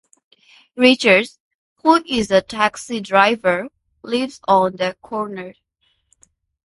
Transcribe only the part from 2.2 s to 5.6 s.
a taxi driver, lives on the corner.